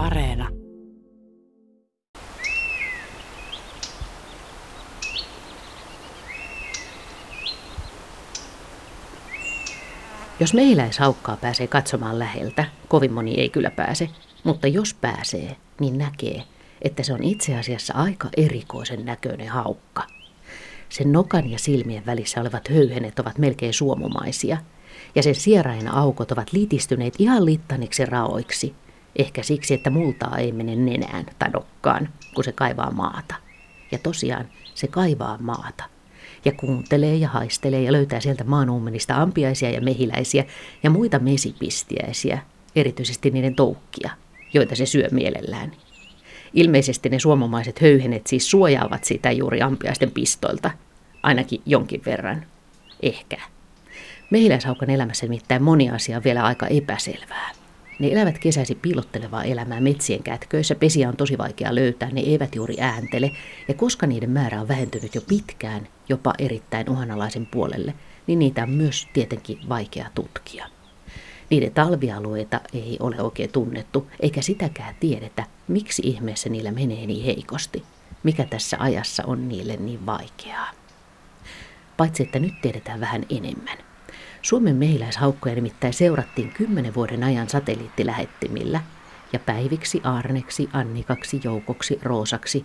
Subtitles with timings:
[0.00, 0.48] Areena.
[10.40, 14.08] Jos mehiläishaukkaa pääsee katsomaan läheltä, kovin moni ei kyllä pääse,
[14.44, 16.42] mutta jos pääsee, niin näkee,
[16.82, 20.02] että se on itse asiassa aika erikoisen näköinen haukka.
[20.88, 24.58] Sen nokan ja silmien välissä olevat höyhenet ovat melkein suomumaisia,
[25.14, 28.74] ja sen sierain aukot ovat litistyneet ihan littaniksi raoiksi,
[29.16, 33.34] ehkä siksi, että multaa ei mene nenään tai nokkaan, kun se kaivaa maata.
[33.92, 35.84] Ja tosiaan, se kaivaa maata
[36.44, 40.44] ja kuuntelee ja haistelee ja löytää sieltä maanuumenista ampiaisia ja mehiläisiä
[40.82, 42.38] ja muita mesipistiäisiä,
[42.76, 44.10] erityisesti niiden toukkia,
[44.52, 45.72] joita se syö mielellään.
[46.54, 50.70] Ilmeisesti ne suomalaiset höyhenet siis suojaavat sitä juuri ampiaisten pistoilta,
[51.22, 52.46] ainakin jonkin verran.
[53.02, 53.36] Ehkä.
[54.30, 57.59] Mehiläishaukan elämässä nimittäin moni asia on vielä aika epäselvää.
[58.00, 62.76] Ne elävät kesäsi piilottelevaa elämää metsien kätköissä, pesiä on tosi vaikea löytää, ne eivät juuri
[62.80, 63.30] ääntele,
[63.68, 67.94] ja koska niiden määrä on vähentynyt jo pitkään, jopa erittäin uhanalaisen puolelle,
[68.26, 70.66] niin niitä on myös tietenkin vaikea tutkia.
[71.50, 77.82] Niiden talvialueita ei ole oikein tunnettu, eikä sitäkään tiedetä, miksi ihmeessä niillä menee niin heikosti.
[78.22, 80.70] Mikä tässä ajassa on niille niin vaikeaa.
[81.96, 83.89] Paitsi että nyt tiedetään vähän enemmän.
[84.42, 88.80] Suomen mehiläishaukkoja nimittäin seurattiin kymmenen vuoden ajan satelliittilähettimillä
[89.32, 92.64] ja päiviksi, Arneksi, Annikaksi, Joukoksi, Roosaksi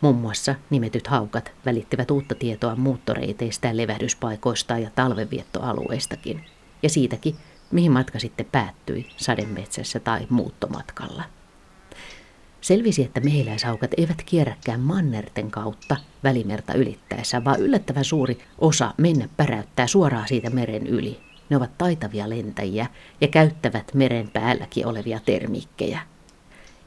[0.00, 6.44] Muun muassa nimetyt haukat välittivät uutta tietoa muuttoreiteistä, levähdyspaikoista ja talvenviettoalueistakin.
[6.82, 7.36] Ja siitäkin,
[7.70, 11.22] mihin matka sitten päättyi, sademetsässä tai muuttomatkalla.
[12.60, 19.86] Selvisi, että mehiläishaukat eivät kierräkään mannerten kautta välimerta ylittäessä, vaan yllättävän suuri osa mennä päräyttää
[19.86, 21.20] suoraan siitä meren yli.
[21.50, 22.86] Ne ovat taitavia lentäjiä
[23.20, 26.00] ja käyttävät meren päälläkin olevia termiikkejä.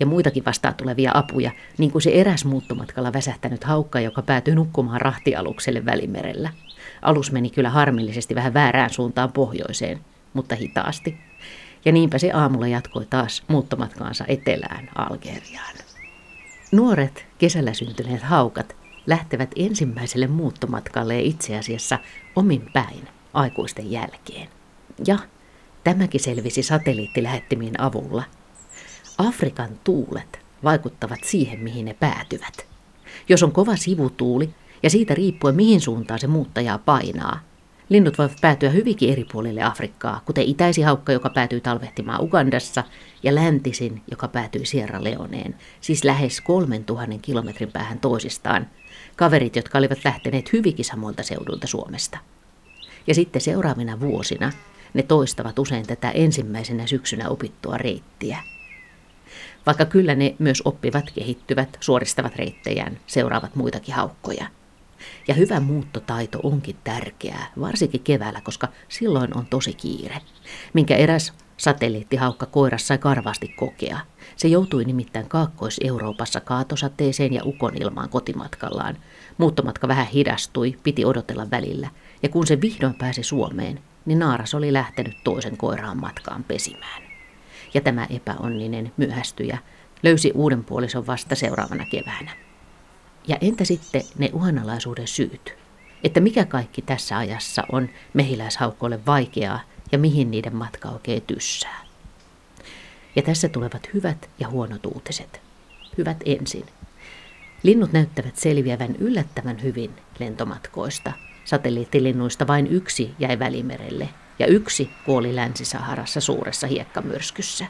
[0.00, 5.00] Ja muitakin vastaan tulevia apuja, niin kuin se eräs muuttomatkalla väsähtänyt haukka, joka päätyi nukkumaan
[5.00, 6.50] rahtialukselle välimerellä.
[7.02, 10.00] Alus meni kyllä harmillisesti vähän väärään suuntaan pohjoiseen,
[10.34, 11.18] mutta hitaasti
[11.86, 15.74] ja niinpä se aamulla jatkoi taas muuttomatkaansa etelään Algeriaan.
[16.72, 18.76] Nuoret kesällä syntyneet haukat
[19.06, 21.98] lähtevät ensimmäiselle muuttomatkalle itse asiassa
[22.36, 24.48] omin päin aikuisten jälkeen.
[25.06, 25.18] Ja
[25.84, 28.22] tämäkin selvisi satelliittilähettimien avulla.
[29.18, 32.66] Afrikan tuulet vaikuttavat siihen, mihin ne päätyvät.
[33.28, 34.50] Jos on kova sivutuuli
[34.82, 37.40] ja siitä riippuen mihin suuntaan se muuttaja painaa,
[37.88, 42.84] Linnut voivat päätyä hyvinkin eri puolille Afrikkaa, kuten itäisi haukka, joka päätyy talvehtimaan Ugandassa,
[43.22, 48.66] ja läntisin, joka päätyy Sierra Leoneen, siis lähes 3000 kilometrin päähän toisistaan.
[49.16, 52.18] Kaverit, jotka olivat lähteneet hyvinkin samoilta seudulta Suomesta.
[53.06, 54.52] Ja sitten seuraavina vuosina
[54.94, 58.38] ne toistavat usein tätä ensimmäisenä syksynä opittua reittiä.
[59.66, 64.46] Vaikka kyllä ne myös oppivat, kehittyvät, suoristavat reittejään, seuraavat muitakin haukkoja–
[65.28, 70.20] ja hyvä muuttotaito onkin tärkeää, varsinkin keväällä, koska silloin on tosi kiire,
[70.74, 73.98] minkä eräs satelliittihaukka koiras sai karvasti kokea.
[74.36, 78.96] Se joutui nimittäin Kaakkois-Euroopassa kaatosateeseen ja ukonilmaan kotimatkallaan.
[79.38, 81.88] Muuttomatka vähän hidastui, piti odotella välillä,
[82.22, 87.02] ja kun se vihdoin pääsi Suomeen, niin naaras oli lähtenyt toisen koiraan matkaan pesimään.
[87.74, 89.58] Ja tämä epäonninen myöhästyjä
[90.02, 92.45] löysi uuden puolison vasta seuraavana keväänä.
[93.26, 95.54] Ja entä sitten ne uhanalaisuuden syyt?
[96.04, 99.60] Että mikä kaikki tässä ajassa on mehiläishaukkoille vaikeaa
[99.92, 101.86] ja mihin niiden matka oikein tyssää?
[103.16, 105.40] Ja tässä tulevat hyvät ja huonot uutiset.
[105.98, 106.64] Hyvät ensin.
[107.62, 111.12] Linnut näyttävät selviävän yllättävän hyvin lentomatkoista.
[111.44, 117.66] Satelliittilinnuista vain yksi jäi välimerelle ja yksi kuoli Länsi-Saharassa suuressa hiekkamyrskyssä.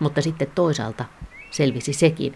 [0.00, 1.04] Mutta sitten toisaalta
[1.50, 2.34] selvisi sekin,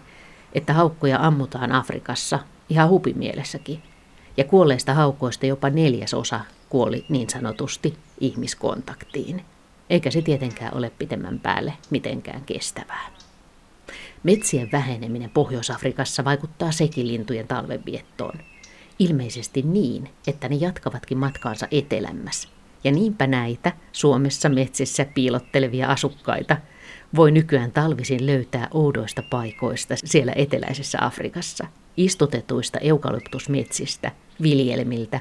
[0.53, 3.83] että haukkoja ammutaan Afrikassa ihan hupimielessäkin.
[4.37, 9.45] Ja kuolleista haukoista jopa neljäsosa kuoli niin sanotusti ihmiskontaktiin.
[9.89, 13.09] Eikä se tietenkään ole pitemmän päälle mitenkään kestävää.
[14.23, 18.39] Metsien väheneminen Pohjois-Afrikassa vaikuttaa sekin lintujen talvenviettoon.
[18.99, 22.47] Ilmeisesti niin, että ne jatkavatkin matkaansa etelämmäs.
[22.83, 26.57] Ja niinpä näitä Suomessa metsissä piilottelevia asukkaita–
[27.15, 35.19] voi nykyään talvisin löytää oudoista paikoista siellä eteläisessä Afrikassa, istutetuista eukalyptusmetsistä, viljelmiltä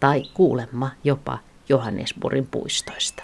[0.00, 1.38] tai kuulemma jopa
[1.68, 3.22] Johannesburgin puistoista.